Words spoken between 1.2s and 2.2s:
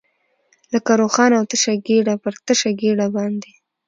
او تشه ګېډه،